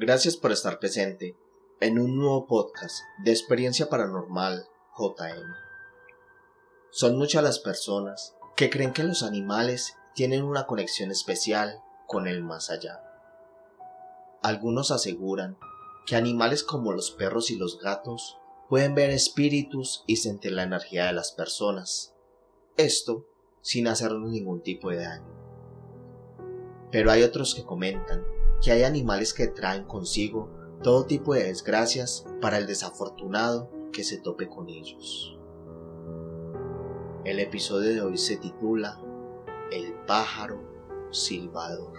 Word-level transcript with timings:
Gracias 0.00 0.36
por 0.36 0.52
estar 0.52 0.78
presente 0.78 1.36
en 1.80 1.98
un 1.98 2.16
nuevo 2.16 2.46
podcast 2.46 3.00
de 3.24 3.32
experiencia 3.32 3.88
paranormal 3.88 4.68
JM. 4.96 5.42
Son 6.90 7.18
muchas 7.18 7.42
las 7.42 7.58
personas 7.58 8.36
que 8.54 8.70
creen 8.70 8.92
que 8.92 9.02
los 9.02 9.24
animales 9.24 9.96
tienen 10.14 10.44
una 10.44 10.68
conexión 10.68 11.10
especial 11.10 11.82
con 12.06 12.28
el 12.28 12.44
más 12.44 12.70
allá. 12.70 13.02
Algunos 14.40 14.92
aseguran 14.92 15.58
que 16.06 16.14
animales 16.14 16.62
como 16.62 16.92
los 16.92 17.10
perros 17.10 17.50
y 17.50 17.56
los 17.56 17.80
gatos 17.80 18.38
pueden 18.68 18.94
ver 18.94 19.10
espíritus 19.10 20.04
y 20.06 20.18
sentir 20.18 20.52
la 20.52 20.62
energía 20.62 21.06
de 21.06 21.12
las 21.12 21.32
personas. 21.32 22.14
Esto 22.76 23.26
sin 23.62 23.88
hacernos 23.88 24.30
ningún 24.30 24.62
tipo 24.62 24.90
de 24.90 24.98
daño. 24.98 25.26
Pero 26.92 27.10
hay 27.10 27.24
otros 27.24 27.56
que 27.56 27.64
comentan 27.64 28.24
que 28.62 28.72
hay 28.72 28.82
animales 28.82 29.34
que 29.34 29.46
traen 29.46 29.84
consigo 29.84 30.50
todo 30.82 31.06
tipo 31.06 31.34
de 31.34 31.44
desgracias 31.44 32.24
para 32.40 32.58
el 32.58 32.66
desafortunado 32.66 33.70
que 33.92 34.04
se 34.04 34.18
tope 34.18 34.48
con 34.48 34.68
ellos. 34.68 35.36
El 37.24 37.40
episodio 37.40 37.90
de 37.90 38.00
hoy 38.00 38.16
se 38.16 38.36
titula 38.36 39.00
El 39.70 39.92
pájaro 40.06 40.60
silbador. 41.10 41.92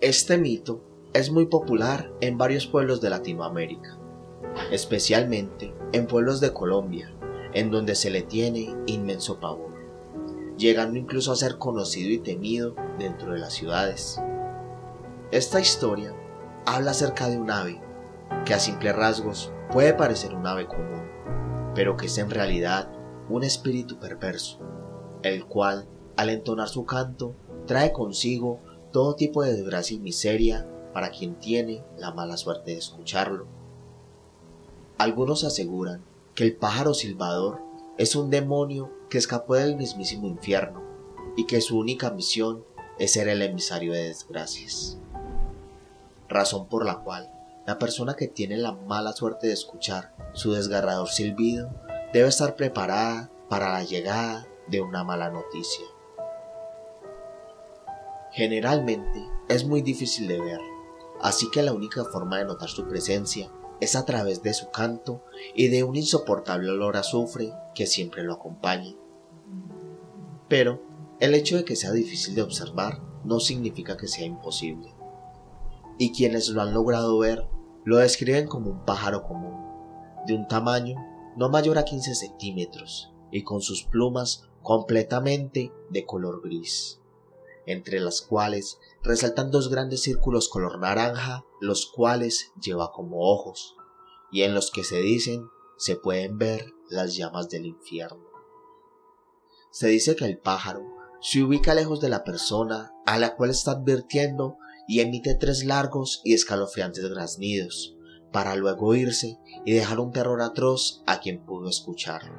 Este 0.00 0.38
mito 0.38 0.80
es 1.12 1.30
muy 1.30 1.46
popular 1.46 2.12
en 2.20 2.38
varios 2.38 2.66
pueblos 2.66 3.00
de 3.00 3.10
Latinoamérica, 3.10 3.98
especialmente 4.70 5.74
en 5.92 6.06
pueblos 6.06 6.40
de 6.40 6.52
Colombia, 6.52 7.12
en 7.52 7.70
donde 7.70 7.94
se 7.94 8.10
le 8.10 8.22
tiene 8.22 8.74
inmenso 8.86 9.40
pavor, 9.40 9.67
llegando 10.58 10.98
incluso 10.98 11.32
a 11.32 11.36
ser 11.36 11.56
conocido 11.56 12.10
y 12.10 12.18
temido 12.18 12.74
dentro 12.98 13.32
de 13.32 13.38
las 13.38 13.54
ciudades. 13.54 14.20
Esta 15.30 15.60
historia 15.60 16.12
habla 16.66 16.90
acerca 16.90 17.28
de 17.28 17.38
un 17.38 17.50
ave 17.50 17.80
que 18.44 18.54
a 18.54 18.58
simples 18.58 18.94
rasgos 18.94 19.52
puede 19.72 19.94
parecer 19.94 20.34
un 20.34 20.46
ave 20.46 20.66
común, 20.66 21.08
pero 21.74 21.96
que 21.96 22.06
es 22.06 22.18
en 22.18 22.30
realidad 22.30 22.90
un 23.30 23.44
espíritu 23.44 23.98
perverso, 23.98 24.58
el 25.22 25.46
cual, 25.46 25.86
al 26.16 26.30
entonar 26.30 26.68
su 26.68 26.84
canto, 26.84 27.34
trae 27.66 27.92
consigo 27.92 28.58
todo 28.92 29.14
tipo 29.14 29.42
de 29.42 29.52
desgracia 29.52 29.96
y 29.96 30.00
miseria 30.00 30.66
para 30.92 31.10
quien 31.10 31.36
tiene 31.36 31.84
la 31.98 32.12
mala 32.12 32.36
suerte 32.36 32.72
de 32.72 32.78
escucharlo. 32.78 33.46
Algunos 34.96 35.44
aseguran 35.44 36.02
que 36.34 36.44
el 36.44 36.56
pájaro 36.56 36.94
silbador 36.94 37.67
es 37.98 38.14
un 38.14 38.30
demonio 38.30 38.92
que 39.10 39.18
escapó 39.18 39.56
del 39.56 39.76
mismísimo 39.76 40.28
infierno 40.28 40.82
y 41.36 41.46
que 41.46 41.60
su 41.60 41.76
única 41.76 42.10
misión 42.12 42.64
es 43.00 43.12
ser 43.12 43.28
el 43.28 43.42
emisario 43.42 43.92
de 43.92 44.04
desgracias. 44.04 44.98
Razón 46.28 46.68
por 46.68 46.86
la 46.86 47.00
cual 47.00 47.32
la 47.66 47.78
persona 47.78 48.14
que 48.14 48.28
tiene 48.28 48.56
la 48.56 48.72
mala 48.72 49.12
suerte 49.12 49.48
de 49.48 49.52
escuchar 49.52 50.14
su 50.32 50.52
desgarrador 50.52 51.08
silbido 51.08 51.70
debe 52.12 52.28
estar 52.28 52.54
preparada 52.54 53.30
para 53.48 53.72
la 53.72 53.82
llegada 53.82 54.46
de 54.68 54.80
una 54.80 55.02
mala 55.02 55.30
noticia. 55.30 55.84
Generalmente 58.30 59.26
es 59.48 59.64
muy 59.64 59.82
difícil 59.82 60.28
de 60.28 60.40
ver, 60.40 60.60
así 61.20 61.50
que 61.50 61.62
la 61.62 61.72
única 61.72 62.04
forma 62.04 62.38
de 62.38 62.44
notar 62.44 62.68
su 62.68 62.86
presencia 62.86 63.50
es 63.80 63.96
a 63.96 64.04
través 64.04 64.42
de 64.42 64.54
su 64.54 64.70
canto 64.70 65.24
y 65.54 65.68
de 65.68 65.84
un 65.84 65.96
insoportable 65.96 66.70
olor 66.70 66.96
a 66.96 67.00
azufre 67.00 67.52
que 67.74 67.86
siempre 67.86 68.22
lo 68.22 68.34
acompaña. 68.34 68.94
Pero 70.48 70.82
el 71.20 71.34
hecho 71.34 71.56
de 71.56 71.64
que 71.64 71.76
sea 71.76 71.92
difícil 71.92 72.34
de 72.34 72.42
observar 72.42 73.00
no 73.24 73.40
significa 73.40 73.96
que 73.96 74.08
sea 74.08 74.24
imposible. 74.24 74.94
Y 75.98 76.12
quienes 76.12 76.48
lo 76.48 76.62
han 76.62 76.72
logrado 76.72 77.18
ver 77.18 77.46
lo 77.84 77.98
describen 77.98 78.46
como 78.46 78.70
un 78.70 78.84
pájaro 78.84 79.22
común, 79.22 79.54
de 80.26 80.34
un 80.34 80.46
tamaño 80.46 80.96
no 81.36 81.48
mayor 81.48 81.78
a 81.78 81.84
15 81.84 82.14
centímetros 82.14 83.12
y 83.30 83.42
con 83.42 83.60
sus 83.60 83.84
plumas 83.84 84.48
completamente 84.62 85.72
de 85.90 86.04
color 86.04 86.42
gris, 86.42 86.97
entre 87.68 88.00
las 88.00 88.22
cuales 88.22 88.78
resaltan 89.02 89.50
dos 89.50 89.68
grandes 89.68 90.02
círculos 90.02 90.48
color 90.48 90.78
naranja, 90.78 91.44
los 91.60 91.86
cuales 91.86 92.52
lleva 92.60 92.92
como 92.92 93.30
ojos, 93.30 93.76
y 94.32 94.42
en 94.42 94.54
los 94.54 94.70
que 94.70 94.84
se 94.84 95.00
dicen 95.00 95.48
se 95.76 95.96
pueden 95.96 96.38
ver 96.38 96.72
las 96.88 97.14
llamas 97.14 97.48
del 97.48 97.66
infierno. 97.66 98.26
Se 99.70 99.88
dice 99.88 100.16
que 100.16 100.24
el 100.24 100.38
pájaro 100.38 100.82
se 101.20 101.42
ubica 101.42 101.74
lejos 101.74 102.00
de 102.00 102.08
la 102.08 102.24
persona 102.24 102.94
a 103.04 103.18
la 103.18 103.36
cual 103.36 103.50
está 103.50 103.72
advirtiendo 103.72 104.56
y 104.86 105.00
emite 105.00 105.34
tres 105.34 105.64
largos 105.64 106.22
y 106.24 106.32
escalofriantes 106.32 107.04
graznidos, 107.10 107.96
para 108.32 108.56
luego 108.56 108.94
irse 108.94 109.38
y 109.66 109.74
dejar 109.74 110.00
un 110.00 110.12
terror 110.12 110.40
atroz 110.40 111.02
a 111.06 111.20
quien 111.20 111.44
pudo 111.44 111.68
escucharlo. 111.68 112.32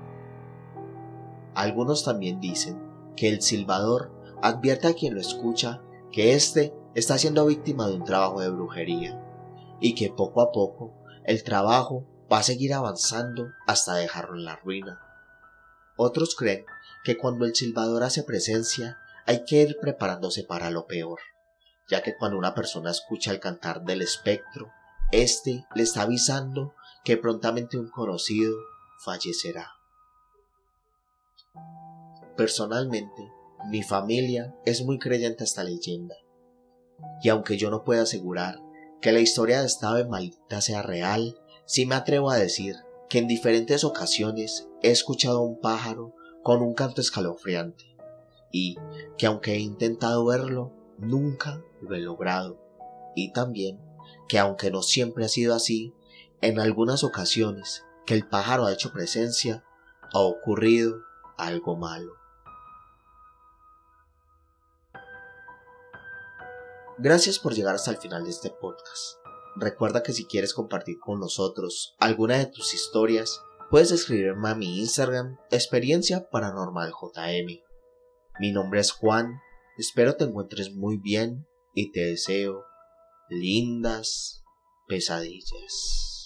Algunos 1.54 2.04
también 2.04 2.40
dicen 2.40 2.82
que 3.16 3.30
el 3.30 3.42
silbador 3.42 4.19
advierte 4.42 4.88
a 4.88 4.94
quien 4.94 5.16
lo 5.16 5.22
escucha 5.22 5.82
que 6.12 6.34
éste 6.34 6.74
está 6.96 7.18
siendo 7.18 7.46
víctima 7.46 7.88
de 7.88 7.96
un 7.96 8.04
trabajo 8.04 8.42
de 8.42 8.50
brujería 8.50 9.22
y 9.80 9.96
que 9.96 10.10
poco 10.10 10.42
a 10.42 10.52
poco 10.52 10.94
el 11.24 11.44
trabajo 11.44 12.06
va 12.32 12.40
a 12.40 12.44
seguir 12.44 12.74
avanzando 12.74 13.52
hasta 13.68 13.96
dejarlo 13.96 14.36
en 14.36 14.46
la 14.46 14.56
ruina. 14.58 15.02
Otros 15.96 16.36
creen 16.36 16.66
que 17.04 17.18
cuando 17.18 17.46
el 17.46 17.56
silbador 17.56 18.04
hace 18.04 18.24
presencia 18.24 19.00
hay 19.26 19.44
que 19.46 19.62
ir 19.62 19.78
preparándose 19.80 20.44
para 20.44 20.72
lo 20.72 20.88
peor, 20.88 21.20
ya 21.90 22.02
que 22.02 22.16
cuando 22.16 22.38
una 22.38 22.56
persona 22.56 22.92
escucha 22.92 23.32
el 23.32 23.40
cantar 23.40 23.84
del 23.84 24.02
espectro, 24.02 24.72
éste 25.12 25.66
le 25.76 25.84
está 25.84 26.04
avisando 26.04 26.74
que 27.04 27.18
prontamente 27.18 27.78
un 27.78 27.90
conocido 27.90 28.56
fallecerá. 29.00 29.72
Personalmente, 32.36 33.32
mi 33.68 33.84
familia 33.84 34.56
es 34.66 34.84
muy 34.84 35.00
creyente 35.00 35.44
a 35.44 35.46
esta 35.46 35.64
leyenda, 35.64 36.16
y 37.22 37.30
aunque 37.30 37.58
yo 37.58 37.70
no 37.70 37.84
puedo 37.84 38.04
asegurar 38.04 38.60
que 39.02 39.12
la 39.12 39.20
historia 39.20 39.62
de 39.62 39.68
esta 39.68 39.92
ave 39.92 40.06
maldita 40.06 40.62
sea 40.62 40.82
real, 40.82 41.38
sí 41.66 41.86
me 41.86 41.96
atrevo 41.96 42.32
a 42.32 42.38
decir 42.38 42.76
que 43.10 43.20
en 43.20 43.28
diferentes 43.28 43.84
ocasiones 43.84 44.68
he 44.82 44.92
escuchado 44.92 45.40
a 45.40 45.44
un 45.44 45.60
pájaro 45.60 46.14
con 46.44 46.62
un 46.62 46.74
canto 46.74 47.02
escalofriante, 47.02 47.86
y 48.52 48.78
que 49.18 49.26
aunque 49.26 49.54
he 49.54 49.60
intentado 49.60 50.26
verlo, 50.26 50.74
nunca 50.98 51.62
lo 51.82 51.96
he 51.96 52.00
logrado, 52.00 52.60
y 53.16 53.32
también 53.32 53.80
que 54.28 54.40
aunque 54.40 54.72
no 54.72 54.82
siempre 54.82 55.26
ha 55.26 55.30
sido 55.30 55.54
así, 55.54 55.94
en 56.42 56.60
algunas 56.60 57.04
ocasiones 57.04 57.84
que 58.06 58.14
el 58.14 58.28
pájaro 58.28 58.66
ha 58.66 58.74
hecho 58.74 58.92
presencia, 58.92 59.64
ha 60.14 60.20
ocurrido 60.20 60.98
algo 61.38 61.76
malo. 61.76 62.19
Gracias 67.02 67.40
por 67.40 67.54
llegar 67.54 67.76
hasta 67.76 67.92
el 67.92 67.98
final 67.98 68.26
de 68.26 68.32
este 68.32 68.50
podcast. 68.50 69.20
Recuerda 69.56 70.04
que 70.04 70.12
si 70.12 70.26
quieres 70.26 70.54
compartir 70.54 71.00
con 71.00 71.22
nosotros 71.22 71.96
alguna 71.98 72.38
de 72.38 72.48
tus 72.48 72.74
historias, 72.74 73.42
puedes 73.72 73.92
escribirme 73.92 74.50
a 74.50 74.56
mi 74.56 74.80
Instagram 74.80 75.38
Experiencia 75.50 76.30
Paranormal 76.30 76.92
JM. 76.92 77.62
Mi 78.42 78.52
nombre 78.52 78.82
es 78.82 78.92
Juan, 78.92 79.40
espero 79.78 80.18
te 80.18 80.26
encuentres 80.26 80.76
muy 80.76 80.98
bien 80.98 81.48
y 81.74 81.94
te 81.94 82.02
deseo 82.02 82.66
lindas 83.30 84.44
pesadillas. 84.86 86.19